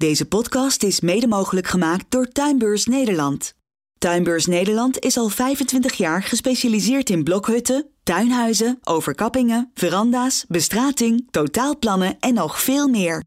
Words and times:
Deze 0.00 0.26
podcast 0.26 0.82
is 0.82 1.00
mede 1.00 1.26
mogelijk 1.26 1.66
gemaakt 1.66 2.04
door 2.08 2.26
Tuinbeurs 2.28 2.86
Nederland. 2.86 3.54
Tuinbeurs 3.98 4.46
Nederland 4.46 4.98
is 4.98 5.16
al 5.16 5.28
25 5.28 5.94
jaar 5.94 6.22
gespecialiseerd 6.22 7.10
in 7.10 7.24
blokhutten, 7.24 7.90
tuinhuizen, 8.02 8.78
overkappingen, 8.82 9.70
veranda's, 9.74 10.44
bestrating, 10.48 11.28
totaalplannen 11.30 12.16
en 12.20 12.34
nog 12.34 12.60
veel 12.60 12.88
meer. 12.88 13.24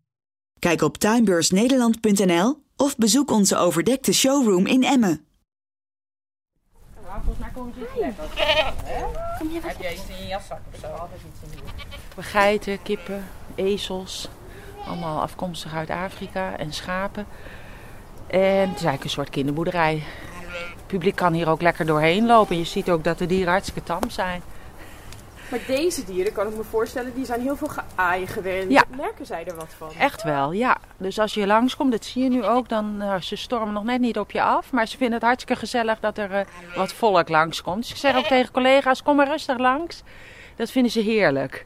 Kijk 0.60 0.82
op 0.82 0.98
tuinbeursnederland.nl 0.98 2.64
of 2.76 2.98
bezoek 2.98 3.32
onze 3.32 3.58
overdekte 3.58 4.14
showroom 4.14 4.66
in 4.68 4.84
Emmen. 4.84 5.26
Volgens 7.04 7.38
mij 7.40 7.50
komen 7.54 7.74
ze 7.74 7.80
iets 7.80 8.00
lekker. 8.00 8.24
Heb 9.68 9.82
jij 9.82 9.94
iets 9.94 10.08
in 10.08 10.24
je 10.24 10.28
jaszak 10.28 10.62
of 10.74 10.80
zo? 10.80 10.88
Altijd 10.88 11.22
iets 11.22 11.58
in 11.58 11.64
je 12.16 12.22
Geiten, 12.22 12.82
kippen, 12.82 13.28
ezels. 13.56 14.30
Allemaal 14.88 15.22
afkomstig 15.22 15.74
uit 15.76 15.90
Afrika 15.90 16.58
en 16.58 16.74
schapen. 16.74 17.26
En 18.28 18.40
het 18.40 18.52
is 18.52 18.84
eigenlijk 18.84 19.04
een 19.04 19.10
soort 19.10 19.30
kinderboerderij. 19.30 20.04
Het 20.76 20.88
publiek 20.88 21.16
kan 21.16 21.34
hier 21.34 21.50
ook 21.50 21.62
lekker 21.62 21.86
doorheen 21.86 22.26
lopen. 22.26 22.58
Je 22.58 22.64
ziet 22.64 22.90
ook 22.90 23.04
dat 23.04 23.18
de 23.18 23.26
dieren 23.26 23.52
hartstikke 23.52 23.84
tam 23.84 24.10
zijn. 24.10 24.42
Maar 25.50 25.60
deze 25.68 26.06
dieren, 26.06 26.34
kan 26.34 26.48
ik 26.48 26.56
me 26.56 26.64
voorstellen, 26.64 27.14
die 27.16 27.26
zijn 27.26 27.42
heel 27.42 27.56
veel 27.56 27.68
geaaien 27.68 28.28
gewend. 28.28 28.72
Ja. 28.72 28.84
Merken 28.98 29.26
zij 29.26 29.46
er 29.46 29.56
wat 29.56 29.74
van? 29.78 29.92
Echt 30.00 30.24
wel, 30.24 30.52
ja. 30.52 30.78
Dus 30.98 31.20
als 31.20 31.34
je 31.34 31.48
langskomt, 31.48 31.92
dat 31.92 32.06
zie 32.06 32.24
je 32.24 32.30
nu 32.30 32.44
ook, 32.44 32.70
dan 32.70 32.96
uh, 33.02 33.16
ze 33.22 33.36
stormen 33.36 33.74
nog 33.74 33.84
net 33.84 34.00
niet 34.00 34.20
op 34.20 34.32
je 34.32 34.42
af. 34.42 34.72
Maar 34.72 34.88
ze 34.88 34.98
vinden 34.98 35.16
het 35.16 35.24
hartstikke 35.24 35.60
gezellig 35.60 36.00
dat 36.00 36.18
er 36.18 36.32
uh, 36.32 36.40
wat 36.76 36.94
volk 36.94 37.30
langskomt. 37.30 37.82
Dus 37.82 37.92
ik 37.92 37.98
zeg 37.98 38.16
ook 38.16 38.26
tegen 38.26 38.52
collega's, 38.52 39.04
kom 39.04 39.16
maar 39.16 39.28
rustig 39.28 39.58
langs. 39.58 40.04
Dat 40.56 40.72
vinden 40.72 40.92
ze 40.92 41.00
heerlijk. 41.00 41.66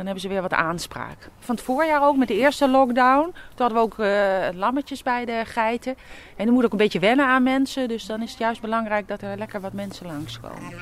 Dan 0.00 0.08
hebben 0.08 0.28
ze 0.28 0.34
weer 0.34 0.48
wat 0.50 0.58
aanspraak. 0.58 1.30
Van 1.38 1.54
het 1.54 1.64
voorjaar 1.64 2.02
ook, 2.02 2.16
met 2.16 2.28
de 2.28 2.36
eerste 2.36 2.68
lockdown. 2.68 3.24
Toen 3.24 3.34
hadden 3.56 3.76
we 3.76 3.84
ook 3.84 3.98
uh, 3.98 4.58
lammetjes 4.58 5.02
bij 5.02 5.24
de 5.24 5.42
geiten. 5.44 5.94
En 6.36 6.44
dan 6.44 6.54
moet 6.54 6.64
ook 6.64 6.72
een 6.72 6.78
beetje 6.78 6.98
wennen 6.98 7.26
aan 7.26 7.42
mensen. 7.42 7.88
Dus 7.88 8.06
dan 8.06 8.22
is 8.22 8.30
het 8.30 8.38
juist 8.38 8.60
belangrijk 8.60 9.08
dat 9.08 9.22
er 9.22 9.38
lekker 9.38 9.60
wat 9.60 9.72
mensen 9.72 10.06
langskomen. 10.06 10.74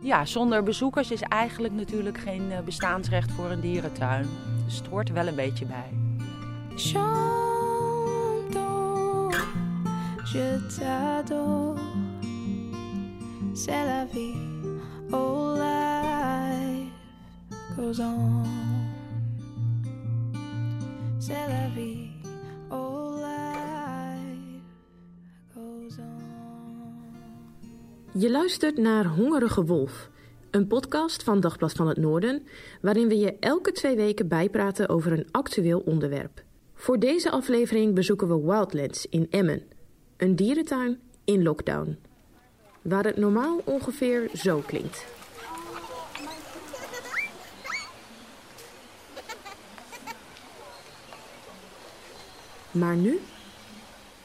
Ja, 0.00 0.24
zonder 0.24 0.62
bezoekers 0.62 1.10
is 1.10 1.22
eigenlijk 1.22 1.74
natuurlijk 1.74 2.18
geen 2.18 2.50
uh, 2.50 2.58
bestaansrecht 2.58 3.32
voor 3.32 3.50
een 3.50 3.60
dierentuin. 3.60 4.28
Dus 4.64 4.76
het 4.76 4.86
hoort 4.86 5.08
er 5.08 5.14
wel 5.14 5.26
een 5.26 5.34
beetje 5.34 5.64
bij. 5.64 5.90
Je 10.32 10.58
t'adore, 10.78 11.78
c'est 13.54 13.84
la 13.84 14.06
vie, 14.06 14.34
oh 15.10 16.01
goes 17.76 17.98
on. 17.98 18.42
C'est 21.18 21.48
la 21.48 21.68
vie, 21.74 22.10
goes 25.54 25.98
on. 25.98 26.12
Je 28.12 28.30
luistert 28.30 28.76
naar 28.76 29.06
Hongerige 29.06 29.64
Wolf, 29.64 30.10
een 30.50 30.66
podcast 30.66 31.22
van 31.22 31.40
Dagblad 31.40 31.72
van 31.72 31.88
het 31.88 31.96
Noorden, 31.96 32.42
waarin 32.80 33.08
we 33.08 33.18
je 33.18 33.36
elke 33.40 33.72
twee 33.72 33.96
weken 33.96 34.28
bijpraten 34.28 34.88
over 34.88 35.12
een 35.12 35.26
actueel 35.30 35.80
onderwerp. 35.80 36.42
Voor 36.74 36.98
deze 36.98 37.30
aflevering 37.30 37.94
bezoeken 37.94 38.28
we 38.28 38.40
Wildlands 38.40 39.06
in 39.06 39.26
Emmen, 39.30 39.62
een 40.16 40.36
dierentuin 40.36 40.98
in 41.24 41.42
lockdown, 41.42 41.98
waar 42.82 43.04
het 43.04 43.16
normaal 43.16 43.60
ongeveer 43.64 44.30
zo 44.34 44.62
klinkt. 44.66 45.21
Maar 52.72 52.96
nu 52.96 53.20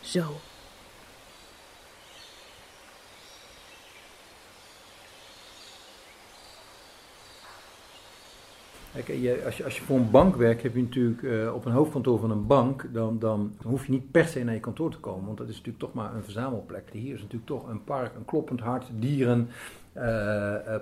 zo. 0.02 0.24
Kijk, 9.06 9.44
als, 9.46 9.58
je, 9.58 9.64
als 9.64 9.78
je 9.78 9.84
voor 9.84 9.98
een 9.98 10.12
bank 10.12 10.36
werkt, 10.36 10.64
heb 10.64 10.76
je 10.76 10.82
natuurlijk 10.82 11.22
uh, 11.22 11.54
op 11.54 11.66
een 11.66 11.72
hoofdkantoor 11.72 12.20
van 12.20 12.32
een 12.32 12.48
bank, 12.48 12.86
dan, 12.94 13.20
dan 13.20 13.54
hoef 13.64 13.86
je 13.86 13.92
niet 13.92 14.12
per 14.12 14.26
se 14.26 14.44
naar 14.44 14.54
je 14.54 14.60
kantoor 14.60 14.92
te 14.92 14.98
komen, 14.98 15.26
want 15.26 15.38
dat 15.38 15.48
is 15.48 15.56
natuurlijk 15.56 15.84
toch 15.84 15.94
maar 15.94 16.16
een 16.16 16.24
verzamelplek. 16.24 16.90
Hier 16.92 17.14
is 17.14 17.22
natuurlijk 17.22 17.46
toch 17.46 17.68
een 17.68 17.84
park, 17.84 18.16
een 18.16 18.26
kloppend 18.26 18.60
hart, 18.60 18.90
dieren, 18.94 19.50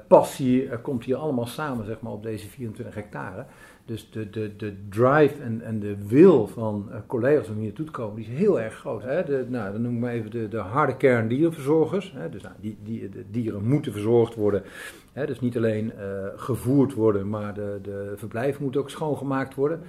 passie, 0.08 0.70
komt 0.82 1.04
hier 1.04 1.16
allemaal 1.16 1.46
samen 1.46 1.86
zeg 1.86 2.00
maar, 2.02 2.12
op 2.12 2.24
deze 2.24 2.48
24 2.48 2.96
hectare. 2.96 3.46
Dus 3.86 4.10
de, 4.12 4.30
de, 4.30 4.56
de 4.56 4.74
drive 4.90 5.42
en, 5.42 5.62
en 5.62 5.80
de 5.80 6.08
wil 6.08 6.48
van 6.48 6.90
collega's 7.08 7.50
om 7.50 7.56
hier 7.56 7.64
naartoe 7.64 7.86
te 7.86 7.92
komen, 7.92 8.16
die 8.16 8.26
is 8.26 8.38
heel 8.38 8.62
erg 8.62 8.74
groot. 8.74 9.04
Hè? 9.04 9.24
De, 9.24 9.46
nou, 9.50 9.72
dan 9.72 9.82
noem 9.82 9.94
ik 9.94 10.00
maar 10.00 10.14
even 10.14 10.32
de, 10.32 10.48
de 10.48 10.58
harde 10.58 10.98
kern 10.98 11.28
dierenverzorgers. 11.28 12.14
Hè? 12.16 12.30
Dus 12.30 12.42
nou, 12.42 12.56
die, 12.60 12.78
die, 12.84 13.10
de 13.10 13.24
dieren 13.32 13.68
moeten 13.68 13.92
verzorgd 13.92 14.36
worden. 14.36 14.64
He, 15.12 15.26
dus 15.26 15.40
niet 15.40 15.58
alleen 15.58 15.94
gevoerd 16.36 16.94
worden, 16.94 17.30
maar 17.30 17.54
de, 17.54 17.80
de 17.82 18.14
verblijven 18.16 18.64
moeten 18.64 18.82
ook 18.82 18.90
schoongemaakt 18.90 19.56
worden. 19.56 19.82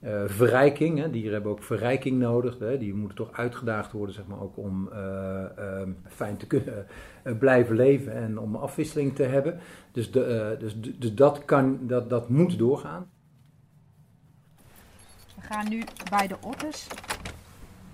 Uh, 0.00 0.22
verrijking, 0.26 0.98
hè, 0.98 1.10
dieren 1.10 1.32
hebben 1.32 1.50
ook 1.50 1.62
verrijking 1.62 2.18
nodig. 2.18 2.58
Hè, 2.58 2.78
die 2.78 2.94
moeten 2.94 3.16
toch 3.16 3.32
uitgedaagd 3.32 3.92
worden, 3.92 4.14
zeg 4.14 4.26
maar, 4.26 4.40
ook 4.40 4.56
om 4.56 4.88
uh, 4.92 5.82
fijn 6.08 6.36
te 6.36 6.46
kunnen 6.46 6.86
blijven 7.38 7.76
leven 7.76 8.12
en 8.12 8.38
om 8.38 8.56
afwisseling 8.56 9.14
te 9.14 9.22
hebben. 9.22 9.58
Dus, 9.92 10.10
de, 10.10 10.56
dus, 10.58 10.80
dus 10.80 11.14
dat, 11.14 11.44
kan, 11.44 11.78
dat, 11.86 12.10
dat 12.10 12.28
moet 12.28 12.58
doorgaan. 12.58 13.10
We 15.34 15.42
gaan 15.42 15.68
nu 15.68 15.82
bij 16.10 16.26
de 16.26 16.36
otters 16.40 16.86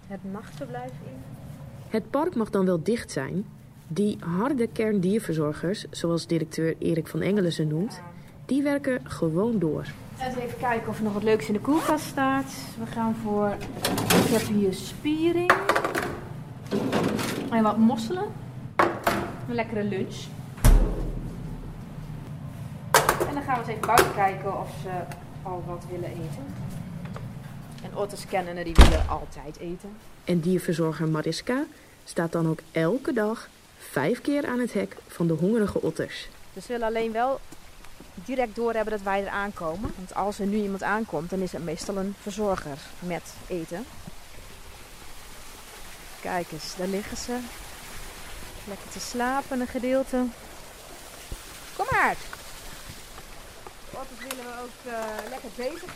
het 0.06 0.32
nachtverblijf 0.32 0.90
in. 0.90 1.40
Het 1.88 2.10
park 2.10 2.34
mag 2.34 2.50
dan 2.50 2.66
wel 2.66 2.82
dicht 2.82 3.10
zijn, 3.10 3.44
die 3.88 4.16
harde 4.20 4.66
kern 4.66 5.00
dierverzorgers, 5.00 5.86
zoals 5.90 6.26
directeur 6.26 6.74
Erik 6.78 7.06
van 7.06 7.20
Engelen 7.20 7.52
ze 7.52 7.64
noemt, 7.64 8.02
die 8.46 8.62
werken 8.62 9.00
gewoon 9.04 9.58
door. 9.58 9.86
Even 10.20 10.58
kijken 10.58 10.88
of 10.88 10.98
er 10.98 11.04
nog 11.04 11.12
wat 11.12 11.22
leuks 11.22 11.46
in 11.46 11.52
de 11.52 11.60
koelkast 11.60 12.04
staat. 12.04 12.52
We 12.78 12.86
gaan 12.86 13.16
voor, 13.22 13.56
ik 14.24 14.30
heb 14.30 14.42
hier 14.42 14.72
spiering 14.72 15.52
en 17.50 17.62
wat 17.62 17.76
mosselen. 17.76 18.24
Een 19.48 19.54
lekkere 19.54 19.84
lunch. 19.84 20.16
En 23.28 23.34
dan 23.34 23.42
gaan 23.42 23.54
we 23.54 23.60
eens 23.60 23.68
even 23.68 23.86
buiten 23.86 24.14
kijken 24.14 24.58
of 24.60 24.68
ze 24.82 24.90
al 25.42 25.64
wat 25.66 25.84
willen 25.90 26.10
eten. 26.10 26.44
En 27.82 27.96
otters 27.96 28.26
kennen 28.26 28.64
die 28.64 28.74
willen 28.74 29.08
altijd 29.08 29.58
eten. 29.58 29.90
En 30.24 30.40
dierverzorger 30.40 31.08
Mariska 31.08 31.64
staat 32.04 32.32
dan 32.32 32.48
ook 32.48 32.60
elke 32.72 33.12
dag 33.12 33.48
vijf 33.78 34.20
keer 34.20 34.46
aan 34.46 34.58
het 34.58 34.72
hek 34.72 34.96
van 35.06 35.26
de 35.26 35.32
hongerige 35.32 35.82
otters. 35.82 36.28
Dus 36.52 36.66
ze 36.66 36.72
willen 36.72 36.86
alleen 36.86 37.12
wel 37.12 37.40
direct 38.14 38.54
doorhebben 38.54 38.92
dat 38.92 39.02
wij 39.02 39.24
er 39.24 39.30
aankomen. 39.30 39.92
Want 39.96 40.14
als 40.14 40.38
er 40.38 40.46
nu 40.46 40.56
iemand 40.56 40.82
aankomt, 40.82 41.30
dan 41.30 41.40
is 41.40 41.52
het 41.52 41.64
meestal 41.64 41.96
een 41.96 42.14
verzorger 42.20 42.78
met 42.98 43.22
eten. 43.46 43.86
Kijk 46.20 46.52
eens, 46.52 46.76
daar 46.76 46.86
liggen 46.86 47.16
ze. 47.16 47.38
Lekker 48.64 48.88
te 48.90 49.00
slapen, 49.00 49.60
een 49.60 49.66
gedeelte. 49.66 50.26
Kom 51.76 51.86
maar! 51.90 52.16
Otters 53.90 54.20
willen 54.20 54.44
we 54.44 54.60
ook 54.62 54.92
uh, 54.92 55.28
lekker 55.28 55.50
bezig 55.56 55.94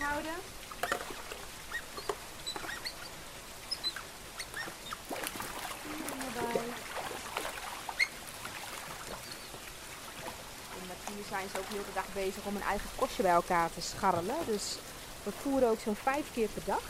zijn 11.36 11.48
ze 11.52 11.58
ook 11.58 11.74
heel 11.74 11.88
de 11.90 12.00
dag 12.00 12.08
bezig 12.14 12.42
om 12.44 12.52
hun 12.52 12.68
eigen 12.68 12.90
kostje 12.96 13.22
bij 13.22 13.32
elkaar 13.32 13.70
te 13.74 13.80
scharrelen. 13.80 14.40
Dus 14.46 14.76
we 15.22 15.30
voeren 15.42 15.68
ook 15.68 15.80
zo'n 15.84 16.04
vijf 16.10 16.32
keer 16.32 16.48
per 16.54 16.62
dag. 16.64 16.84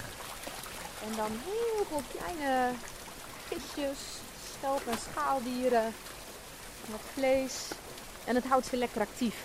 En 1.07 1.17
dan 1.17 1.31
heel 1.45 1.85
veel 1.89 2.03
kleine 2.15 2.71
visjes, 3.47 3.99
schelp- 4.59 4.87
en 4.87 4.99
schaaldieren, 5.11 5.95
wat 6.91 7.01
vlees. 7.13 7.55
En 8.25 8.35
het 8.35 8.45
houdt 8.45 8.67
ze 8.67 8.77
lekker 8.77 9.01
actief. 9.01 9.37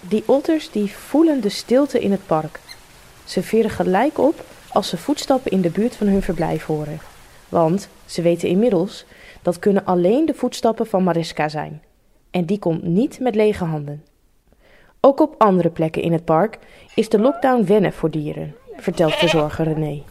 Die 0.00 0.22
otters 0.26 0.70
die 0.70 0.96
voelen 0.96 1.40
de 1.40 1.48
stilte 1.48 2.00
in 2.00 2.10
het 2.10 2.26
park. 2.26 2.60
Ze 3.24 3.42
veren 3.42 3.70
gelijk 3.70 4.18
op 4.18 4.44
als 4.68 4.88
ze 4.88 4.96
voetstappen 4.96 5.50
in 5.50 5.60
de 5.60 5.70
buurt 5.70 5.96
van 5.96 6.06
hun 6.06 6.22
verblijf 6.22 6.64
horen. 6.64 7.00
Want 7.48 7.88
ze 8.06 8.22
weten 8.22 8.48
inmiddels 8.48 9.04
dat 9.42 9.58
kunnen 9.58 9.84
alleen 9.84 10.26
de 10.26 10.34
voetstappen 10.34 10.86
van 10.86 11.02
Mariska 11.02 11.48
zijn. 11.48 11.85
En 12.36 12.44
die 12.44 12.58
komt 12.58 12.82
niet 12.82 13.20
met 13.20 13.34
lege 13.34 13.64
handen. 13.64 14.04
Ook 15.00 15.20
op 15.20 15.34
andere 15.38 15.70
plekken 15.70 16.02
in 16.02 16.12
het 16.12 16.24
park 16.24 16.58
is 16.94 17.08
de 17.08 17.18
lockdown 17.18 17.64
wennen 17.64 17.92
voor 17.92 18.10
dieren, 18.10 18.54
vertelt 18.76 19.14
verzorger 19.14 19.64
René. 19.64 20.02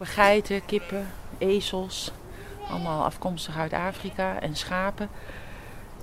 Geiten, 0.00 0.64
kippen, 0.66 1.06
ezels, 1.38 2.12
allemaal 2.70 3.04
afkomstig 3.04 3.56
uit 3.58 3.72
Afrika 3.72 4.40
en 4.40 4.56
schapen. 4.56 5.08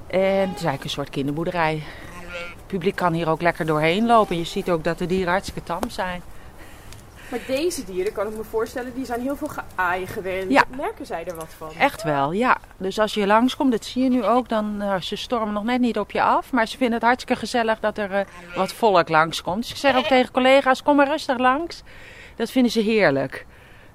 En 0.07 0.19
het 0.21 0.57
is 0.57 0.63
eigenlijk 0.63 0.83
een 0.83 0.89
soort 0.89 1.09
kinderboerderij. 1.09 1.83
Het 2.55 2.67
publiek 2.67 2.95
kan 2.95 3.13
hier 3.13 3.29
ook 3.29 3.41
lekker 3.41 3.65
doorheen 3.65 4.05
lopen. 4.05 4.37
Je 4.37 4.43
ziet 4.43 4.69
ook 4.69 4.83
dat 4.83 4.97
de 4.97 5.05
dieren 5.05 5.31
hartstikke 5.31 5.63
tam 5.63 5.89
zijn. 5.89 6.21
Maar 7.29 7.39
deze 7.47 7.83
dieren, 7.83 8.13
kan 8.13 8.27
ik 8.27 8.37
me 8.37 8.43
voorstellen, 8.43 8.93
die 8.95 9.05
zijn 9.05 9.21
heel 9.21 9.35
veel 9.35 9.47
geaaid 9.47 10.09
geweest. 10.09 10.49
Ja. 10.49 10.63
Merken 10.77 11.05
zij 11.05 11.25
er 11.25 11.35
wat 11.35 11.53
van? 11.57 11.71
Echt 11.79 12.03
wel, 12.03 12.31
ja. 12.31 12.57
Dus 12.77 12.99
als 12.99 13.13
je 13.13 13.27
langskomt, 13.27 13.71
dat 13.71 13.85
zie 13.85 14.03
je 14.03 14.09
nu 14.09 14.23
ook, 14.23 14.49
dan 14.49 14.77
uh, 14.81 15.01
ze 15.01 15.15
stormen 15.15 15.53
nog 15.53 15.63
net 15.63 15.79
niet 15.79 15.99
op 15.99 16.11
je 16.11 16.21
af. 16.21 16.51
Maar 16.51 16.67
ze 16.67 16.77
vinden 16.77 16.95
het 16.95 17.05
hartstikke 17.05 17.39
gezellig 17.39 17.79
dat 17.79 17.97
er 17.97 18.11
uh, 18.11 18.19
wat 18.55 18.73
volk 18.73 19.09
langskomt. 19.09 19.61
Dus 19.61 19.71
ik 19.71 19.77
zeg 19.77 19.95
ook 19.95 20.05
tegen 20.15 20.31
collega's, 20.31 20.83
kom 20.83 20.95
maar 20.95 21.07
rustig 21.07 21.37
langs. 21.37 21.83
Dat 22.35 22.51
vinden 22.51 22.71
ze 22.71 22.79
heerlijk. 22.79 23.45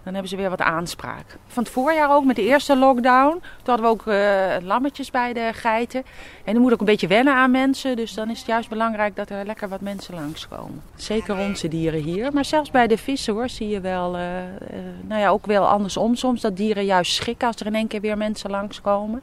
Dan 0.03 0.13
hebben 0.13 0.31
ze 0.31 0.37
weer 0.37 0.51
wat 0.51 0.61
aanspraak. 0.61 1.25
Van 1.47 1.63
het 1.63 1.73
voorjaar 1.73 2.11
ook, 2.11 2.25
met 2.25 2.37
de 2.37 2.45
eerste 2.45 2.77
lockdown. 2.77 3.33
Toen 3.33 3.75
hadden 3.75 3.87
we 3.87 3.93
ook 3.93 4.07
uh, 4.07 4.67
lammetjes 4.69 5.11
bij 5.11 5.33
de 5.33 5.51
geiten. 5.53 6.05
En 6.45 6.53
dan 6.53 6.63
moet 6.63 6.73
ook 6.73 6.81
een 6.81 6.87
beetje 6.87 7.07
wennen 7.07 7.35
aan 7.35 7.51
mensen. 7.51 7.97
Dus 7.97 8.15
dan 8.15 8.31
is 8.31 8.39
het 8.39 8.47
juist 8.47 8.69
belangrijk 8.69 9.17
dat 9.17 9.31
er 9.31 9.47
lekker 9.47 9.69
wat 9.69 9.81
mensen 9.81 10.15
langskomen. 10.15 10.83
Zeker 10.95 11.37
onze 11.37 11.69
dieren 11.69 12.03
hier. 12.03 12.33
Maar 12.33 12.45
zelfs 12.45 12.71
bij 12.71 12.87
de 12.87 12.99
vissen 12.99 13.35
hoor, 13.35 13.49
zie 13.49 13.69
je 13.69 13.81
wel... 13.81 14.17
Uh, 14.17 14.23
uh, 14.23 14.49
nou 15.03 15.21
ja, 15.21 15.29
ook 15.29 15.47
wel 15.47 15.67
andersom 15.67 16.15
soms. 16.17 16.41
Dat 16.41 16.57
dieren 16.57 16.85
juist 16.85 17.13
schrikken 17.13 17.47
als 17.47 17.57
er 17.61 17.67
in 17.67 17.75
één 17.75 17.87
keer 17.87 18.01
weer 18.01 18.17
mensen 18.17 18.51
langskomen. 18.51 19.23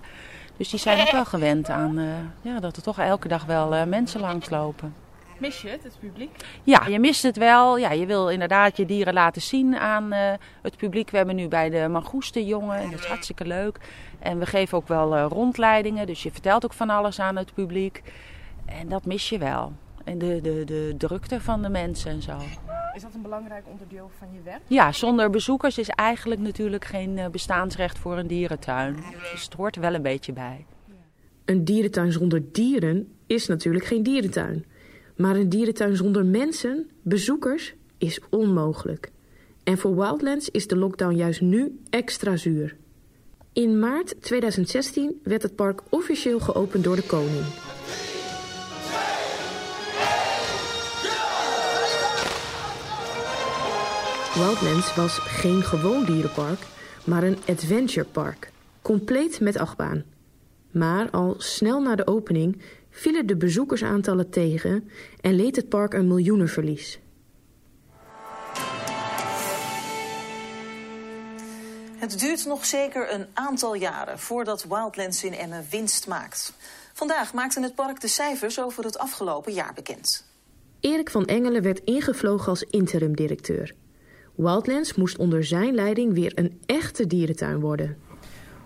Dus 0.57 0.69
die 0.69 0.79
zijn 0.79 1.01
ook 1.01 1.11
wel 1.11 1.25
gewend 1.25 1.69
aan 1.69 1.99
ja, 2.41 2.59
dat 2.59 2.75
er 2.75 2.83
toch 2.83 2.99
elke 2.99 3.27
dag 3.27 3.45
wel 3.45 3.85
mensen 3.85 4.19
langslopen. 4.19 5.06
Mis 5.39 5.61
je 5.61 5.69
het, 5.69 5.83
het 5.83 5.99
publiek? 5.99 6.35
Ja, 6.63 6.87
je 6.87 6.99
mist 6.99 7.23
het 7.23 7.37
wel. 7.37 7.77
Ja, 7.77 7.91
je 7.91 8.05
wil 8.05 8.29
inderdaad 8.29 8.77
je 8.77 8.85
dieren 8.85 9.13
laten 9.13 9.41
zien 9.41 9.75
aan 9.75 10.13
uh, 10.13 10.31
het 10.61 10.77
publiek. 10.77 11.09
We 11.09 11.17
hebben 11.17 11.35
nu 11.35 11.47
bij 11.47 11.69
de 11.69 11.87
mangoestenjongen 11.87 12.77
en 12.77 12.91
dat 12.91 12.99
is 12.99 13.05
hartstikke 13.05 13.45
leuk. 13.45 13.79
En 14.19 14.39
we 14.39 14.45
geven 14.45 14.77
ook 14.77 14.87
wel 14.87 15.15
uh, 15.15 15.25
rondleidingen, 15.29 16.07
dus 16.07 16.23
je 16.23 16.31
vertelt 16.31 16.65
ook 16.65 16.73
van 16.73 16.89
alles 16.89 17.19
aan 17.19 17.35
het 17.35 17.53
publiek. 17.53 18.01
En 18.65 18.89
dat 18.89 19.05
mis 19.05 19.29
je 19.29 19.37
wel. 19.37 19.73
En 20.03 20.17
de, 20.17 20.41
de, 20.41 20.63
de 20.65 20.95
drukte 20.97 21.41
van 21.41 21.61
de 21.61 21.69
mensen 21.69 22.11
en 22.11 22.21
zo. 22.21 22.37
Is 22.95 23.01
dat 23.01 23.13
een 23.13 23.21
belangrijk 23.21 23.63
onderdeel 23.67 24.11
van 24.17 24.27
je 24.33 24.41
werk? 24.43 24.61
Ja, 24.67 24.91
zonder 24.91 25.29
bezoekers 25.29 25.77
is 25.77 25.89
eigenlijk 25.89 26.41
natuurlijk 26.41 26.85
geen 26.85 27.19
bestaansrecht 27.31 27.97
voor 27.97 28.17
een 28.17 28.27
dierentuin. 28.27 28.95
Dus 29.31 29.43
het 29.43 29.53
hoort 29.53 29.75
er 29.75 29.81
wel 29.81 29.93
een 29.93 30.01
beetje 30.01 30.33
bij. 30.33 30.65
Een 31.45 31.65
dierentuin 31.65 32.11
zonder 32.11 32.51
dieren 32.51 33.17
is 33.27 33.47
natuurlijk 33.47 33.85
geen 33.85 34.03
dierentuin. 34.03 34.65
Maar 35.17 35.35
een 35.35 35.49
dierentuin 35.49 35.95
zonder 35.95 36.25
mensen, 36.25 36.89
bezoekers, 37.01 37.73
is 37.97 38.19
onmogelijk. 38.29 39.11
En 39.63 39.77
voor 39.77 39.95
Wildlands 39.95 40.49
is 40.49 40.67
de 40.67 40.75
lockdown 40.75 41.15
juist 41.15 41.41
nu 41.41 41.79
extra 41.89 42.35
zuur. 42.35 42.75
In 43.53 43.79
maart 43.79 44.21
2016 44.21 45.19
werd 45.23 45.41
het 45.41 45.55
park 45.55 45.81
officieel 45.89 46.39
geopend 46.39 46.83
door 46.83 46.95
de 46.95 47.05
koning. 47.05 47.45
Wildlands 54.35 54.95
was 54.95 55.17
geen 55.17 55.63
gewoon 55.63 56.05
dierenpark, 56.05 56.59
maar 57.05 57.23
een 57.23 57.37
adventurepark, 57.47 58.51
compleet 58.81 59.39
met 59.39 59.57
achtbaan. 59.57 60.03
Maar 60.71 61.09
al 61.09 61.35
snel 61.37 61.81
na 61.81 61.95
de 61.95 62.07
opening 62.07 62.61
vielen 62.97 63.27
de 63.27 63.37
bezoekersaantallen 63.37 64.29
tegen 64.29 64.89
en 65.21 65.35
leed 65.35 65.55
het 65.55 65.69
park 65.69 65.93
een 65.93 66.07
miljoenenverlies. 66.07 66.99
Het 71.97 72.19
duurt 72.19 72.45
nog 72.45 72.65
zeker 72.65 73.13
een 73.13 73.25
aantal 73.33 73.75
jaren 73.75 74.19
voordat 74.19 74.63
Wildlands 74.63 75.23
in 75.23 75.33
Emmen 75.33 75.65
winst 75.69 76.07
maakt. 76.07 76.53
Vandaag 76.93 77.33
maakte 77.33 77.61
het 77.61 77.75
park 77.75 78.01
de 78.01 78.07
cijfers 78.07 78.59
over 78.59 78.83
het 78.83 78.97
afgelopen 78.97 79.53
jaar 79.53 79.73
bekend. 79.73 80.25
Erik 80.79 81.09
van 81.09 81.25
Engelen 81.25 81.61
werd 81.61 81.81
ingevlogen 81.83 82.47
als 82.47 82.63
interim-directeur. 82.63 83.73
Wildlands 84.35 84.95
moest 84.95 85.17
onder 85.17 85.43
zijn 85.43 85.75
leiding 85.75 86.13
weer 86.13 86.31
een 86.35 86.61
echte 86.65 87.07
dierentuin 87.07 87.59
worden. 87.59 88.06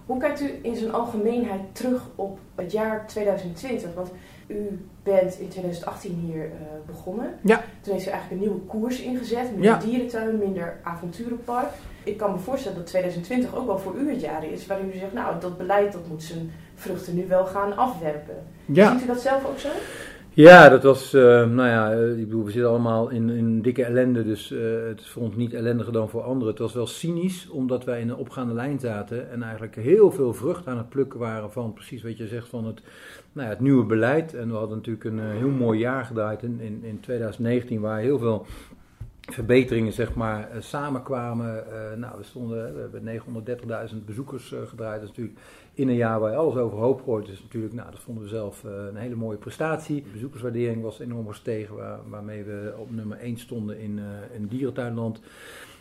Hoe 0.05 0.19
kijkt 0.19 0.41
u 0.41 0.59
in 0.61 0.75
zijn 0.75 0.93
algemeenheid 0.93 1.61
terug 1.71 2.01
op 2.15 2.39
het 2.55 2.71
jaar 2.71 3.07
2020? 3.07 3.93
Want 3.95 4.11
u 4.47 4.85
bent 5.03 5.39
in 5.39 5.47
2018 5.47 6.13
hier 6.13 6.45
uh, 6.45 6.51
begonnen. 6.85 7.33
Ja. 7.41 7.63
Toen 7.81 7.93
heeft 7.93 8.07
u 8.07 8.09
eigenlijk 8.09 8.41
een 8.41 8.47
nieuwe 8.49 8.65
koers 8.65 9.01
ingezet. 9.01 9.51
Minder 9.51 9.63
Ja. 9.63 9.77
dierentuin, 9.77 10.37
minder 10.37 10.77
avonturenpark. 10.83 11.69
Ik 12.03 12.17
kan 12.17 12.31
me 12.31 12.37
voorstellen 12.37 12.77
dat 12.77 12.87
2020 12.87 13.55
ook 13.55 13.65
wel 13.65 13.79
voor 13.79 13.95
u 13.95 14.09
het 14.11 14.21
jaar 14.21 14.45
is 14.45 14.65
waarin 14.67 14.91
u 14.93 14.97
zegt, 14.97 15.13
nou, 15.13 15.39
dat 15.39 15.57
beleid 15.57 15.91
dat 15.91 16.07
moet 16.07 16.23
zijn 16.23 16.51
vruchten 16.75 17.15
nu 17.15 17.27
wel 17.27 17.45
gaan 17.45 17.77
afwerpen. 17.77 18.35
Ja. 18.65 18.91
Ziet 18.91 19.03
u 19.03 19.05
dat 19.07 19.21
zelf 19.21 19.45
ook 19.45 19.59
zo? 19.59 19.69
Ja, 20.33 20.69
dat 20.69 20.83
was, 20.83 21.13
eh, 21.13 21.21
nou 21.49 21.67
ja, 21.67 21.93
eh, 21.93 22.17
ik 22.17 22.25
bedoel, 22.25 22.43
we 22.43 22.51
zitten 22.51 22.69
allemaal 22.69 23.09
in, 23.09 23.29
in 23.29 23.61
dikke 23.61 23.83
ellende, 23.83 24.23
dus 24.23 24.51
eh, 24.51 24.59
het 24.87 24.99
is 24.99 25.09
voor 25.09 25.23
ons 25.23 25.35
niet 25.35 25.53
ellendiger 25.53 25.93
dan 25.93 26.09
voor 26.09 26.21
anderen. 26.21 26.49
Het 26.49 26.59
was 26.59 26.73
wel 26.73 26.87
cynisch, 26.87 27.49
omdat 27.49 27.83
wij 27.83 28.01
in 28.01 28.09
een 28.09 28.15
opgaande 28.15 28.53
lijn 28.53 28.79
zaten 28.79 29.31
en 29.31 29.43
eigenlijk 29.43 29.75
heel 29.75 30.11
veel 30.11 30.33
vrucht 30.33 30.67
aan 30.67 30.77
het 30.77 30.89
plukken 30.89 31.19
waren 31.19 31.51
van 31.51 31.73
precies 31.73 32.03
wat 32.03 32.17
je 32.17 32.27
zegt 32.27 32.47
van 32.47 32.65
het, 32.65 32.81
nou 33.31 33.47
ja, 33.47 33.53
het 33.53 33.61
nieuwe 33.61 33.85
beleid. 33.85 34.33
En 34.33 34.47
we 34.47 34.55
hadden 34.55 34.77
natuurlijk 34.77 35.05
een 35.05 35.19
heel 35.19 35.49
mooi 35.49 35.79
jaar 35.79 36.05
gedraaid 36.05 36.43
in, 36.43 36.59
in, 36.59 36.83
in 36.83 36.99
2019, 36.99 37.81
waar 37.81 37.99
heel 37.99 38.19
veel 38.19 38.45
verbeteringen 39.21 39.93
zeg 39.93 40.13
maar 40.13 40.49
samenkwamen. 40.59 41.63
Nou, 41.97 42.17
we 42.17 42.23
stonden, 42.23 42.73
we 42.73 42.79
hebben 42.79 43.89
930.000 43.91 44.05
bezoekers 44.05 44.53
gedraaid. 44.67 45.01
Dat 45.01 45.09
is 45.09 45.17
natuurlijk 45.17 45.39
in 45.73 45.87
een 45.87 45.95
jaar 45.95 46.19
waar 46.19 46.35
alles 46.35 46.55
overhoop 46.55 47.01
gooit. 47.01 47.25
Dus 47.25 47.41
natuurlijk, 47.41 47.73
nou, 47.73 47.91
dat 47.91 47.99
vonden 47.99 48.23
we 48.23 48.29
zelf 48.29 48.63
eh, 48.63 48.71
een 48.89 48.95
hele 48.95 49.15
mooie 49.15 49.37
prestatie. 49.37 50.03
De 50.03 50.09
bezoekerswaardering 50.11 50.81
was 50.81 50.99
enorm 50.99 51.27
gestegen, 51.27 51.75
waar, 51.75 51.99
waarmee 52.09 52.43
we 52.43 52.73
op 52.77 52.91
nummer 52.91 53.17
1 53.17 53.37
stonden 53.37 53.79
in, 53.79 53.99
eh, 53.99 54.35
in 54.35 54.47
dierentuinland. 54.47 55.21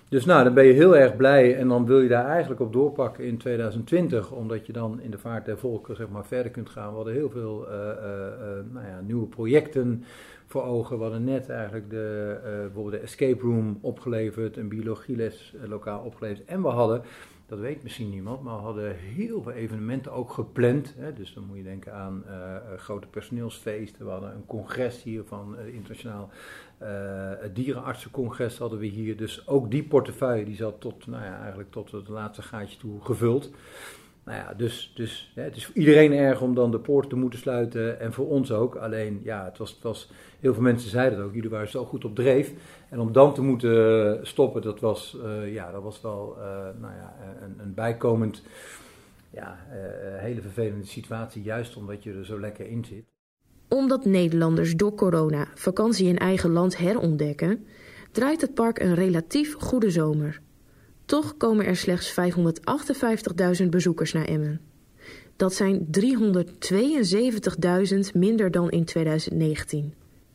Dus 0.09 0.25
nou, 0.25 0.45
dan 0.45 0.55
ben 0.55 0.65
je 0.65 0.73
heel 0.73 0.97
erg 0.97 1.17
blij 1.17 1.57
en 1.57 1.69
dan 1.69 1.87
wil 1.87 2.01
je 2.01 2.09
daar 2.09 2.27
eigenlijk 2.27 2.61
op 2.61 2.73
doorpakken 2.73 3.25
in 3.25 3.37
2020, 3.37 4.31
omdat 4.33 4.67
je 4.67 4.73
dan 4.73 5.01
in 5.01 5.11
de 5.11 5.19
vaart 5.19 5.45
der 5.45 5.59
volken 5.59 5.97
zeg 5.97 6.09
maar, 6.09 6.25
verder 6.25 6.53
kunt 6.53 6.69
gaan. 6.69 6.89
We 6.89 6.97
hadden 6.97 7.15
heel 7.15 7.31
veel 7.31 7.69
eh, 7.69 7.91
eh, 7.91 8.27
eh, 8.27 8.65
nou 8.73 8.87
ja, 8.87 9.01
nieuwe 9.01 9.27
projecten 9.27 10.05
voor 10.51 10.65
ogen. 10.65 10.97
We 10.97 11.03
hadden 11.03 11.25
net 11.25 11.49
eigenlijk 11.49 11.91
de, 11.91 12.37
eh, 12.45 12.51
bijvoorbeeld 12.51 12.95
de 12.95 13.07
escape 13.07 13.41
room 13.43 13.79
opgeleverd, 13.81 14.57
een 14.57 14.69
biologieles 14.69 15.55
eh, 15.63 15.69
lokaal 15.69 16.01
opgeleverd. 16.01 16.45
En 16.45 16.63
we 16.63 16.69
hadden, 16.69 17.03
dat 17.51 17.59
weet 17.59 17.83
misschien 17.83 18.11
niemand, 18.11 18.43
maar 18.43 18.57
we 18.57 18.63
hadden 18.63 18.97
heel 18.97 19.43
veel 19.43 19.53
evenementen 19.53 20.13
ook 20.13 20.33
gepland. 20.33 20.95
Hè. 20.99 21.13
Dus 21.13 21.35
dan 21.35 21.45
moet 21.47 21.57
je 21.57 21.63
denken 21.63 21.95
aan 21.95 22.23
eh, 22.27 22.57
eh, 22.57 22.63
grote 22.77 23.07
personeelsfeesten. 23.07 24.05
We 24.05 24.11
hadden 24.11 24.35
een 24.35 24.47
congres 24.47 25.03
hier 25.03 25.23
van 25.25 25.57
eh, 25.59 25.75
internationaal 25.75 26.31
dierenartsencongres 27.53 28.59
hadden 28.59 28.79
we 28.79 28.87
hier. 28.87 29.17
Dus 29.17 29.49
ook 29.49 29.71
die 29.71 29.83
portefeuille 29.83 30.45
die 30.45 30.57
zat 30.57 30.81
tot, 30.81 31.07
nou 31.07 31.25
ja, 31.25 31.41
eigenlijk 31.41 31.71
tot 31.71 31.91
het 31.91 32.09
laatste 32.09 32.43
gaatje 32.43 32.79
toe 32.79 33.01
gevuld. 33.01 33.51
Nou 34.25 34.39
ja, 34.39 34.55
dus, 34.55 34.93
dus 34.95 35.33
hè, 35.35 35.43
het 35.43 35.57
is 35.57 35.67
voor 35.67 35.75
iedereen 35.75 36.13
erg 36.13 36.41
om 36.41 36.55
dan 36.55 36.71
de 36.71 36.79
poort 36.79 37.09
te 37.09 37.17
moeten 37.17 37.39
sluiten. 37.39 38.01
En 38.01 38.13
voor 38.13 38.29
ons 38.29 38.53
ook. 38.53 38.75
Alleen, 38.75 39.21
ja, 39.25 39.45
het 39.45 39.59
was, 39.59 39.71
het 39.71 39.83
was, 39.83 40.11
heel 40.41 40.55
veel 40.55 40.63
mensen 40.63 40.91
zeiden 40.91 41.19
het 41.19 41.27
ook. 41.27 41.35
Jullie 41.35 41.51
waren 41.51 41.69
zo 41.69 41.85
goed 41.85 42.05
op 42.05 42.15
dreef. 42.15 42.53
En 42.91 43.01
om 43.01 43.13
dan 43.13 43.35
te 43.35 43.43
moeten 43.43 44.19
stoppen, 44.27 44.63
dat 44.63 44.81
was, 44.81 45.17
eh, 45.25 45.53
ja, 45.53 45.71
dat 45.71 45.83
was 45.83 46.01
wel 46.01 46.37
eh, 46.39 46.45
nou 46.81 46.95
ja, 46.95 47.17
een, 47.43 47.55
een 47.59 47.75
bijkomend, 47.75 48.43
ja, 49.31 49.59
eh, 49.71 50.23
hele 50.23 50.41
vervelende 50.41 50.87
situatie. 50.87 51.43
Juist 51.43 51.77
omdat 51.77 52.03
je 52.03 52.13
er 52.13 52.25
zo 52.25 52.41
lekker 52.41 52.67
in 52.67 52.85
zit. 52.85 53.05
Omdat 53.69 54.05
Nederlanders 54.05 54.77
door 54.77 54.95
corona 54.95 55.47
vakantie 55.55 56.09
in 56.09 56.19
eigen 56.19 56.51
land 56.51 56.77
herontdekken, 56.77 57.67
draait 58.13 58.41
het 58.41 58.55
park 58.55 58.81
een 58.81 58.95
relatief 58.95 59.55
goede 59.55 59.91
zomer. 59.91 60.41
Toch 61.05 61.37
komen 61.37 61.67
er 61.67 61.77
slechts 61.77 62.15
558.000 63.63 63.69
bezoekers 63.69 64.13
naar 64.13 64.25
Emmen. 64.25 64.61
Dat 65.37 65.55
zijn 65.55 65.87
372.000 65.91 68.15
minder 68.15 68.51
dan 68.51 68.71
in 68.71 68.85
2019. 68.85 69.95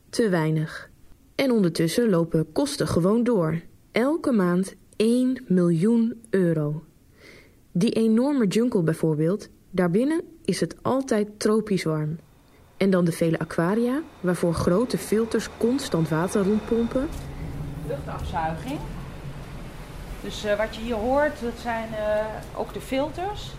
Te 0.10 0.30
weinig. 0.30 0.94
En 1.36 1.52
ondertussen 1.52 2.10
lopen 2.10 2.52
kosten 2.52 2.88
gewoon 2.88 3.24
door. 3.24 3.62
Elke 3.92 4.32
maand 4.32 4.76
1 4.96 5.44
miljoen 5.48 6.22
euro. 6.30 6.84
Die 7.72 7.92
enorme 7.92 8.48
jungle 8.48 8.84
bijvoorbeeld, 8.84 9.50
daarbinnen 9.70 10.22
is 10.46 10.60
het 10.60 10.76
altijd 10.82 11.40
tropisch 11.40 11.84
warm. 11.84 12.18
En 12.78 12.90
dan 12.90 13.06
de 13.06 13.12
vele 13.12 13.40
aquaria, 13.40 14.02
waarvoor 14.20 14.54
grote 14.54 14.98
filters 14.98 15.50
constant 15.58 16.10
water 16.10 16.44
rondpompen. 16.44 17.08
luchtafzuiging. 17.88 18.80
Dus 20.22 20.44
eh, 20.44 20.58
wat 20.58 20.76
je 20.76 20.82
hier 20.82 20.96
hoort, 20.96 21.42
dat 21.42 21.58
zijn 21.62 21.94
eh, 21.94 22.26
ook 22.60 22.74
de 22.74 22.82
filters. 22.82 23.52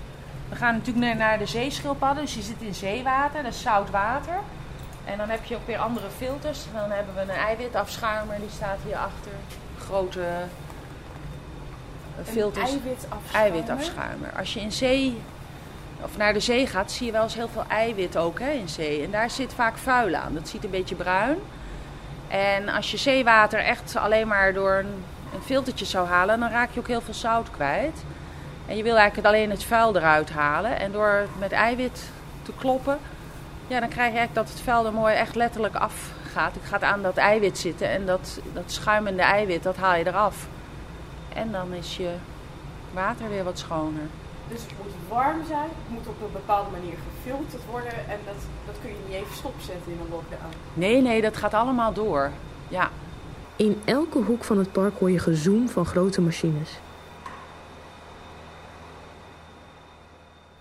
We 0.49 0.57
gaan 0.57 0.75
natuurlijk 0.75 1.17
naar, 1.17 1.39
de 1.39 1.47
zeeschildpadden, 1.47 2.25
dus 2.25 2.35
je 2.35 2.43
zit 2.43 2.61
in 2.61 2.75
zeewater, 2.75 3.43
dat 3.43 3.53
is 3.53 3.61
zout 3.61 3.91
water. 3.91 4.39
En 5.07 5.19
dan 5.19 5.29
heb 5.29 5.45
je 5.45 5.57
ook 5.57 5.67
weer 5.67 5.79
andere 5.79 6.11
filters. 6.17 6.65
Dan 6.73 6.91
hebben 6.91 7.15
we 7.15 7.21
een 7.21 7.29
eiwitafschuimer, 7.29 8.37
die 8.39 8.51
staat 8.51 8.79
hier 8.85 8.97
achter. 8.97 9.33
Grote 9.79 10.21
eh, 12.19 12.25
filters. 12.25 12.71
eiwitafschuimer? 12.71 13.33
Eiwitafschuimer. 13.33 14.31
Als 14.39 14.55
je 14.55 14.61
in 14.61 14.73
zee 14.73 15.21
of 16.03 16.17
naar 16.17 16.33
de 16.33 16.41
zee 16.41 16.67
gaat, 16.67 16.93
zie 16.93 17.07
je 17.07 17.13
wel 17.13 17.23
eens 17.23 17.35
heel 17.35 17.49
veel 17.49 17.65
eiwit 17.69 18.17
ook 18.17 18.39
hè, 18.39 18.51
in 18.51 18.69
zee. 18.69 19.03
En 19.03 19.11
daar 19.11 19.31
zit 19.31 19.55
vaak 19.55 19.77
vuil 19.77 20.15
aan. 20.15 20.35
Dat 20.35 20.49
ziet 20.49 20.65
een 20.65 20.71
beetje 20.71 20.95
bruin. 20.95 21.39
En 22.29 22.69
als 22.69 22.91
je 22.91 22.97
zeewater 22.97 23.59
echt 23.59 23.97
alleen 23.97 24.29
maar 24.29 24.53
door 24.53 24.75
een, 24.75 25.05
een 25.35 25.43
filtertje 25.45 25.85
zou 25.85 26.09
halen, 26.09 26.41
dan 26.41 26.51
raak 26.51 26.71
je 26.73 26.81
ook 26.81 26.89
heel 26.89 27.01
veel 27.01 27.15
zout 27.15 27.51
kwijt. 27.51 28.05
En 28.67 28.77
je 28.77 28.83
wil 28.83 28.97
eigenlijk 28.97 29.29
alleen 29.29 29.51
het 29.51 29.65
vuil 29.65 29.97
eruit 29.97 30.31
halen. 30.31 30.79
En 30.79 30.93
door 30.93 31.27
met 31.39 31.53
eiwit 31.53 32.11
te 32.43 32.53
kloppen, 32.59 32.99
ja, 33.67 33.81
dan 33.81 33.89
krijg 33.89 34.13
je 34.13 34.19
eigenlijk 34.19 34.35
dat 34.35 34.49
het 34.49 34.61
vuil 34.61 34.87
er 34.87 34.93
mooi 34.93 35.15
echt 35.15 35.35
letterlijk 35.35 35.75
afgaat. 35.75 36.55
Het 36.55 36.65
gaat 36.65 36.83
aan 36.83 37.03
dat 37.03 37.17
eiwit 37.17 37.59
zitten 37.59 37.89
en 37.89 38.07
dat, 38.07 38.41
dat 38.53 38.73
schuimende 38.73 39.23
eiwit, 39.23 39.63
dat 39.63 39.77
haal 39.77 39.97
je 39.97 40.07
eraf. 40.07 40.47
En 41.35 41.53
dan 41.53 41.73
is 41.73 41.97
je 41.97 42.11
water 42.93 43.29
weer 43.29 43.45
wat 43.45 43.59
schoner. 43.59 44.09
Dus 44.49 44.61
het 44.63 44.73
moet 44.83 44.93
warm 45.09 45.45
zijn, 45.47 45.69
het 45.69 45.89
moet 45.89 46.07
op 46.07 46.21
een 46.21 46.33
bepaalde 46.33 46.71
manier 46.71 46.95
gefilterd 47.15 47.63
worden 47.71 47.93
en 47.93 48.19
dat, 48.25 48.35
dat 48.67 48.75
kun 48.81 48.91
je 48.91 48.97
niet 49.07 49.17
even 49.17 49.37
stopzetten 49.37 49.93
in 49.93 49.99
een 50.01 50.11
lockdown. 50.11 50.55
Nee, 50.75 51.01
nee, 51.01 51.21
dat 51.23 51.37
gaat 51.37 51.55
allemaal 51.55 51.93
door. 51.93 52.31
Ja. 52.69 52.91
In 53.57 53.81
elke 53.85 54.19
hoek 54.19 54.45
van 54.45 54.59
het 54.59 54.73
park 54.73 54.99
hoor 54.99 55.11
je 55.11 55.19
gezoem 55.19 55.69
van 55.69 55.87
grote 55.87 56.21
machines. 56.21 56.79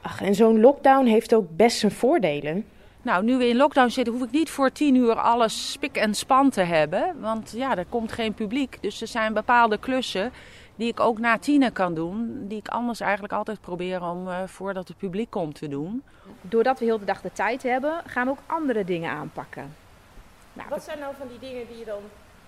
Ach, 0.01 0.21
en 0.21 0.35
zo'n 0.35 0.59
lockdown 0.59 1.05
heeft 1.05 1.33
ook 1.33 1.45
best 1.49 1.77
zijn 1.77 1.91
voordelen. 1.91 2.65
Nou, 3.05 3.23
nu 3.23 3.37
we 3.37 3.47
in 3.47 3.55
lockdown 3.55 3.89
zitten, 3.89 4.13
hoef 4.13 4.23
ik 4.23 4.31
niet 4.31 4.49
voor 4.49 4.71
tien 4.71 4.95
uur 4.95 5.15
alles 5.15 5.71
spik 5.71 5.97
en 5.97 6.13
span 6.13 6.49
te 6.49 6.61
hebben. 6.61 7.19
Want 7.19 7.51
ja, 7.55 7.77
er 7.77 7.85
komt 7.89 8.11
geen 8.11 8.33
publiek. 8.33 8.77
Dus 8.81 9.01
er 9.01 9.07
zijn 9.07 9.33
bepaalde 9.33 9.77
klussen 9.77 10.31
die 10.75 10.87
ik 10.87 10.99
ook 10.99 11.19
na 11.19 11.37
tienen 11.37 11.73
kan 11.73 11.93
doen. 11.93 12.45
Die 12.47 12.57
ik 12.57 12.67
anders 12.67 12.99
eigenlijk 12.99 13.33
altijd 13.33 13.61
probeer 13.61 14.03
om 14.03 14.27
eh, 14.27 14.37
voordat 14.45 14.87
het 14.87 14.97
publiek 14.97 15.29
komt 15.29 15.55
te 15.55 15.67
doen. 15.67 16.03
Doordat 16.41 16.79
we 16.79 16.85
heel 16.85 16.99
de 16.99 17.05
dag 17.05 17.21
de 17.21 17.31
tijd 17.33 17.63
hebben, 17.63 18.01
gaan 18.05 18.25
we 18.25 18.31
ook 18.31 18.43
andere 18.45 18.83
dingen 18.83 19.11
aanpakken. 19.11 19.75
Nou, 20.53 20.69
Wat 20.69 20.83
zijn 20.83 20.99
nou 20.99 21.13
van 21.17 21.27
die 21.27 21.39
dingen 21.39 21.67
die 21.67 21.77
je 21.77 21.85
dan, 21.85 22.01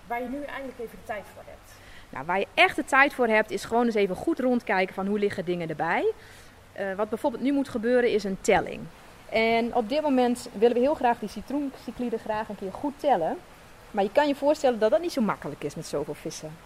waar 0.06 0.22
je 0.22 0.28
nu 0.28 0.42
eindelijk 0.42 0.78
even 0.78 0.98
de 1.00 1.06
tijd 1.06 1.24
voor 1.34 1.42
hebt? 1.46 1.72
Nou, 2.10 2.26
waar 2.26 2.38
je 2.38 2.46
echt 2.54 2.76
de 2.76 2.84
tijd 2.84 3.14
voor 3.14 3.28
hebt, 3.28 3.50
is 3.50 3.64
gewoon 3.64 3.84
eens 3.84 3.94
even 3.94 4.16
goed 4.16 4.38
rondkijken 4.38 4.94
van 4.94 5.06
hoe 5.06 5.18
liggen 5.18 5.44
dingen 5.44 5.68
erbij. 5.68 6.12
Eh, 6.72 6.94
wat 6.96 7.08
bijvoorbeeld 7.08 7.42
nu 7.42 7.52
moet 7.52 7.68
gebeuren, 7.68 8.10
is 8.10 8.24
een 8.24 8.38
telling. 8.40 8.80
En 9.28 9.74
op 9.74 9.88
dit 9.88 10.02
moment 10.02 10.48
willen 10.52 10.76
we 10.76 10.82
heel 10.82 10.94
graag 10.94 11.18
die 11.18 11.28
citroencycliden 11.28 12.18
graag 12.18 12.48
een 12.48 12.56
keer 12.56 12.72
goed 12.72 12.94
tellen. 12.96 13.36
Maar 13.90 14.04
je 14.04 14.12
kan 14.12 14.28
je 14.28 14.34
voorstellen 14.34 14.78
dat 14.78 14.90
dat 14.90 15.00
niet 15.00 15.12
zo 15.12 15.20
makkelijk 15.20 15.64
is 15.64 15.74
met 15.74 15.86
zoveel 15.86 16.14
vissen. 16.14 16.56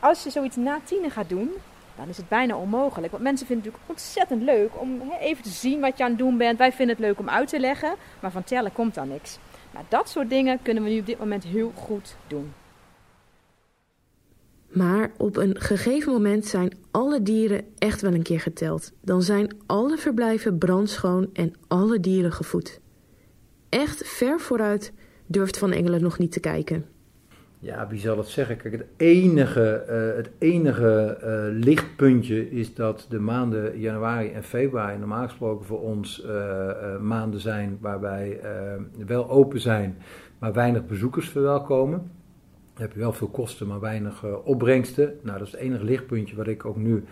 Als 0.00 0.22
je 0.22 0.30
zoiets 0.30 0.56
na 0.56 0.80
tienen 0.84 1.10
gaat 1.10 1.28
doen, 1.28 1.50
dan 1.96 2.08
is 2.08 2.16
het 2.16 2.28
bijna 2.28 2.56
onmogelijk. 2.56 3.12
Want 3.12 3.22
mensen 3.22 3.46
vinden 3.46 3.64
het 3.64 3.74
natuurlijk 3.74 4.00
ontzettend 4.00 4.42
leuk 4.42 4.80
om 4.80 5.12
even 5.20 5.42
te 5.42 5.48
zien 5.48 5.80
wat 5.80 5.98
je 5.98 6.04
aan 6.04 6.10
het 6.10 6.18
doen 6.18 6.36
bent. 6.36 6.58
Wij 6.58 6.72
vinden 6.72 6.96
het 6.96 7.04
leuk 7.04 7.18
om 7.18 7.28
uit 7.28 7.48
te 7.48 7.60
leggen, 7.60 7.94
maar 8.20 8.30
van 8.30 8.44
tellen 8.44 8.72
komt 8.72 8.94
dan 8.94 9.08
niks. 9.08 9.38
Nou, 9.70 9.84
dat 9.88 10.08
soort 10.08 10.30
dingen 10.30 10.62
kunnen 10.62 10.82
we 10.82 10.90
nu 10.90 10.98
op 10.98 11.06
dit 11.06 11.18
moment 11.18 11.44
heel 11.44 11.72
goed 11.74 12.16
doen. 12.26 12.52
Maar 14.76 15.10
op 15.16 15.36
een 15.36 15.60
gegeven 15.60 16.12
moment 16.12 16.44
zijn 16.44 16.72
alle 16.90 17.22
dieren 17.22 17.64
echt 17.78 18.00
wel 18.00 18.14
een 18.14 18.22
keer 18.22 18.40
geteld. 18.40 18.92
Dan 19.00 19.22
zijn 19.22 19.56
alle 19.66 19.96
verblijven 19.96 20.58
brandschoon 20.58 21.28
en 21.32 21.54
alle 21.68 22.00
dieren 22.00 22.32
gevoed. 22.32 22.80
Echt 23.68 24.06
ver 24.06 24.40
vooruit 24.40 24.92
durft 25.26 25.58
Van 25.58 25.72
Engelen 25.72 26.02
nog 26.02 26.18
niet 26.18 26.32
te 26.32 26.40
kijken. 26.40 26.84
Ja, 27.58 27.88
wie 27.88 27.98
zal 27.98 28.16
het 28.16 28.26
zeggen? 28.26 28.56
Kijk, 28.56 28.72
het 28.72 28.86
enige, 28.96 29.74
eh, 29.74 30.16
het 30.16 30.30
enige 30.38 31.18
eh, 31.20 31.44
lichtpuntje 31.64 32.50
is 32.50 32.74
dat 32.74 33.06
de 33.08 33.18
maanden 33.18 33.78
januari 33.78 34.30
en 34.30 34.44
februari 34.44 34.98
normaal 34.98 35.24
gesproken 35.24 35.66
voor 35.66 35.80
ons 35.80 36.24
eh, 36.24 36.98
maanden 37.00 37.40
zijn 37.40 37.78
waarbij 37.80 38.40
wel 39.06 39.30
open 39.30 39.60
zijn, 39.60 39.96
maar 40.38 40.52
weinig 40.52 40.86
bezoekers 40.86 41.28
verwelkomen. 41.28 42.10
Dan 42.76 42.84
heb 42.84 42.92
je 42.92 42.98
wel 43.00 43.12
veel 43.12 43.28
kosten, 43.28 43.66
maar 43.66 43.80
weinig 43.80 44.24
eh, 44.24 44.34
opbrengsten. 44.44 45.18
Nou, 45.22 45.38
dat 45.38 45.46
is 45.46 45.52
het 45.52 45.62
enige 45.62 45.84
lichtpuntje 45.84 46.36
wat 46.36 46.46
ik 46.46 46.64
ook 46.64 46.76
nu 46.76 47.04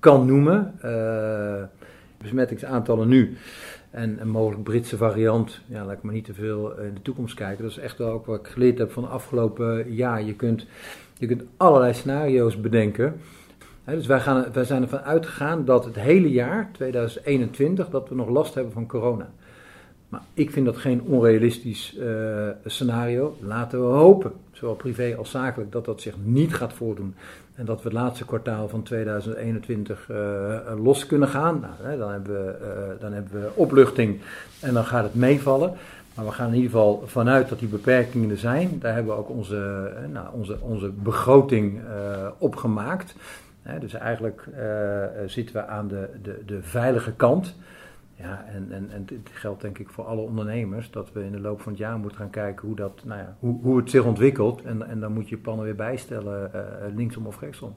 kan 0.00 0.26
noemen. 0.26 0.74
Eh, 0.80 1.62
besmettingsaantallen 2.18 3.08
nu 3.08 3.36
en 3.90 4.20
een 4.20 4.28
mogelijk 4.28 4.62
Britse 4.62 4.96
variant, 4.96 5.60
ja, 5.66 5.84
laat 5.84 5.96
ik 5.96 6.02
maar 6.02 6.14
niet 6.14 6.24
te 6.24 6.34
veel 6.34 6.78
in 6.78 6.94
de 6.94 7.02
toekomst 7.02 7.34
kijken. 7.34 7.62
Dat 7.62 7.70
is 7.70 7.78
echt 7.78 7.98
wel 7.98 8.10
ook 8.10 8.26
wat 8.26 8.38
ik 8.38 8.46
geleerd 8.46 8.78
heb 8.78 8.92
van 8.92 9.02
de 9.02 9.08
afgelopen 9.08 9.92
jaar. 9.92 10.22
Je 10.22 10.34
kunt, 10.34 10.66
je 11.18 11.26
kunt 11.26 11.42
allerlei 11.56 11.94
scenario's 11.94 12.60
bedenken. 12.60 13.20
Dus 13.84 14.06
wij, 14.06 14.20
gaan, 14.20 14.46
wij 14.52 14.64
zijn 14.64 14.82
ervan 14.82 15.00
uitgegaan 15.00 15.64
dat 15.64 15.84
het 15.84 15.94
hele 15.94 16.30
jaar, 16.30 16.70
2021, 16.72 17.88
dat 17.88 18.08
we 18.08 18.14
nog 18.14 18.28
last 18.28 18.54
hebben 18.54 18.72
van 18.72 18.86
corona. 18.86 19.30
Maar 20.08 20.22
ik 20.34 20.50
vind 20.50 20.66
dat 20.66 20.76
geen 20.76 21.02
onrealistisch 21.02 21.96
eh, 21.96 22.48
scenario. 22.64 23.36
Laten 23.40 23.80
we 23.80 23.86
hopen, 23.96 24.32
zowel 24.52 24.74
privé 24.74 25.14
als 25.18 25.30
zakelijk, 25.30 25.72
dat 25.72 25.84
dat 25.84 26.00
zich 26.00 26.14
niet 26.22 26.54
gaat 26.54 26.72
voordoen. 26.72 27.14
En 27.54 27.64
dat 27.64 27.82
we 27.82 27.88
het 27.88 27.98
laatste 27.98 28.24
kwartaal 28.24 28.68
van 28.68 28.82
2021 28.82 30.10
eh, 30.10 30.16
los 30.82 31.06
kunnen 31.06 31.28
gaan. 31.28 31.60
Nou, 31.60 31.72
hè, 31.90 31.98
dan, 31.98 32.10
hebben 32.10 32.44
we, 32.44 32.50
eh, 32.50 33.00
dan 33.00 33.12
hebben 33.12 33.40
we 33.40 33.50
opluchting 33.54 34.20
en 34.60 34.74
dan 34.74 34.84
gaat 34.84 35.04
het 35.04 35.14
meevallen. 35.14 35.72
Maar 36.14 36.24
we 36.24 36.32
gaan 36.32 36.48
in 36.48 36.54
ieder 36.54 36.70
geval 36.70 37.02
vanuit 37.06 37.48
dat 37.48 37.58
die 37.58 37.68
beperkingen 37.68 38.30
er 38.30 38.38
zijn. 38.38 38.78
Daar 38.80 38.94
hebben 38.94 39.12
we 39.12 39.18
ook 39.18 39.30
onze, 39.30 39.90
nou, 40.12 40.26
onze, 40.32 40.56
onze 40.60 40.90
begroting 40.90 41.80
op 42.38 42.56
gemaakt. 42.56 43.14
Dus 43.80 43.92
eigenlijk 43.92 44.44
zitten 45.26 45.54
we 45.54 45.66
aan 45.66 45.88
de, 45.88 46.08
de, 46.22 46.42
de 46.46 46.62
veilige 46.62 47.12
kant. 47.12 47.54
Ja, 48.18 48.44
en, 48.46 48.72
en, 48.72 48.90
en 48.90 49.06
het 49.08 49.30
geldt 49.32 49.60
denk 49.60 49.78
ik 49.78 49.88
voor 49.88 50.04
alle 50.04 50.20
ondernemers 50.20 50.90
dat 50.90 51.12
we 51.12 51.24
in 51.24 51.32
de 51.32 51.40
loop 51.40 51.60
van 51.60 51.72
het 51.72 51.80
jaar 51.80 51.98
moeten 51.98 52.18
gaan 52.18 52.30
kijken 52.30 52.66
hoe, 52.66 52.76
dat, 52.76 53.00
nou 53.04 53.20
ja, 53.20 53.36
hoe, 53.38 53.58
hoe 53.62 53.76
het 53.76 53.90
zich 53.90 54.04
ontwikkelt. 54.04 54.62
En, 54.62 54.88
en 54.88 55.00
dan 55.00 55.12
moet 55.12 55.28
je 55.28 55.36
je 55.36 55.42
plannen 55.42 55.64
weer 55.64 55.74
bijstellen, 55.74 56.52
eh, 56.52 56.60
eh, 56.60 56.94
linksom 56.94 57.26
of 57.26 57.40
rechtsom. 57.40 57.74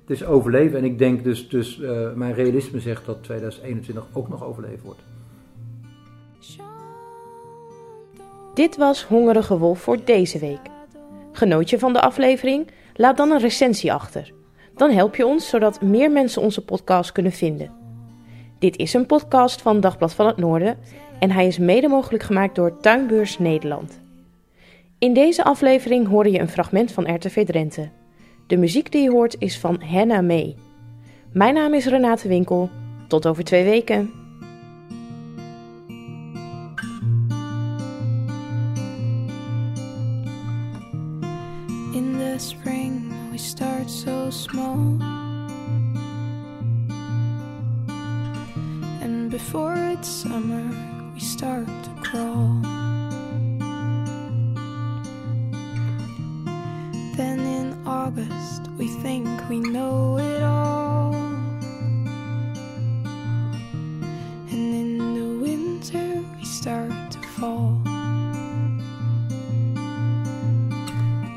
Het 0.00 0.10
is 0.10 0.24
overleven 0.24 0.78
en 0.78 0.84
ik 0.84 0.98
denk 0.98 1.24
dus, 1.24 1.48
dus 1.48 1.80
eh, 1.80 2.12
mijn 2.12 2.34
realisme 2.34 2.80
zegt 2.80 3.06
dat 3.06 3.22
2021 3.22 4.06
ook 4.12 4.28
nog 4.28 4.44
overleven 4.44 4.84
wordt. 4.84 5.00
Dit 8.54 8.76
was 8.76 9.04
Hongerige 9.04 9.58
Wolf 9.58 9.80
voor 9.80 10.04
deze 10.04 10.38
week. 10.38 10.60
Genoot 11.32 11.70
je 11.70 11.78
van 11.78 11.92
de 11.92 12.00
aflevering? 12.00 12.70
Laat 12.94 13.16
dan 13.16 13.30
een 13.30 13.38
recensie 13.38 13.92
achter. 13.92 14.32
Dan 14.76 14.90
help 14.90 15.16
je 15.16 15.26
ons 15.26 15.48
zodat 15.48 15.82
meer 15.82 16.10
mensen 16.10 16.42
onze 16.42 16.64
podcast 16.64 17.12
kunnen 17.12 17.32
vinden. 17.32 17.79
Dit 18.60 18.76
is 18.76 18.94
een 18.94 19.06
podcast 19.06 19.62
van 19.62 19.80
Dagblad 19.80 20.14
van 20.14 20.26
het 20.26 20.36
Noorden 20.36 20.78
en 21.18 21.30
hij 21.30 21.46
is 21.46 21.58
mede 21.58 21.88
mogelijk 21.88 22.22
gemaakt 22.22 22.54
door 22.54 22.80
Tuinbeurs 22.80 23.38
Nederland. 23.38 24.00
In 24.98 25.14
deze 25.14 25.44
aflevering 25.44 26.08
hoorde 26.08 26.30
je 26.30 26.38
een 26.38 26.48
fragment 26.48 26.92
van 26.92 27.14
RTV 27.14 27.46
Drenthe. 27.46 27.90
De 28.46 28.56
muziek 28.56 28.92
die 28.92 29.02
je 29.02 29.10
hoort 29.10 29.36
is 29.38 29.58
van 29.58 29.82
Henna 29.82 30.20
May. 30.20 30.56
Mijn 31.32 31.54
naam 31.54 31.74
is 31.74 31.86
Renate 31.86 32.28
Winkel. 32.28 32.70
Tot 33.08 33.26
over 33.26 33.44
twee 33.44 33.64
weken. 33.64 34.10
In 41.92 42.16
the 42.18 42.34
spring, 42.36 43.12
we 43.30 43.38
start 43.38 43.90
so 43.90 44.30
small. 44.30 45.19
Before 49.50 49.74
it's 49.74 50.08
summer, 50.08 50.64
we 51.12 51.18
start 51.18 51.66
to 51.66 51.90
crawl. 52.04 52.62
Then 57.16 57.40
in 57.40 57.76
August, 57.84 58.70
we 58.78 58.86
think 59.02 59.26
we 59.48 59.58
know 59.58 60.18
it 60.18 60.44
all. 60.44 61.14
And 64.52 64.72
in 64.82 65.14
the 65.18 65.44
winter, 65.44 66.24
we 66.38 66.44
start 66.44 67.10
to 67.10 67.18
fall. 67.18 67.82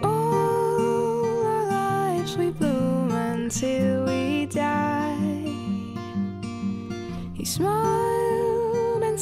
All 0.04 1.48
our 1.48 1.68
lives 1.68 2.38
we 2.38 2.52
bloom 2.52 3.10
until 3.10 4.06
we 4.06 4.46
die. 4.46 5.18
He 7.34 7.44
smiled 7.44 8.03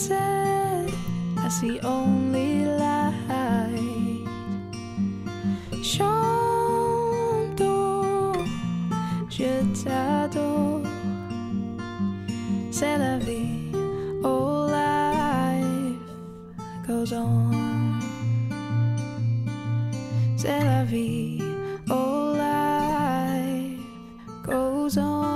sunset 0.01 0.89
as 1.37 1.61
the 1.61 1.79
only 1.83 2.65
light. 2.65 4.25
Chantons, 5.83 7.53
je 9.29 9.63
t'adore 9.83 10.81
C'est 12.71 12.97
la 12.97 13.17
vie, 13.19 13.71
oh 14.23 14.67
life 14.69 15.99
goes 16.87 17.13
on. 17.13 17.51
C'est 20.35 20.63
la 20.63 20.83
vie, 20.83 21.43
oh 21.89 22.33
life 22.35 23.79
goes 24.43 24.97
on. 24.97 25.30